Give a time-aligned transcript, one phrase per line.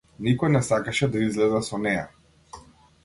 [0.27, 2.09] Никој не сакаше да излезе со неа.